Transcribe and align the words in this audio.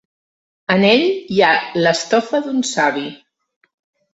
En 0.75 0.85
ell 0.87 1.03
hi 1.35 1.37
ha 1.47 1.51
l'estofa 1.83 2.41
d'un 2.47 2.65
savi. 2.71 3.05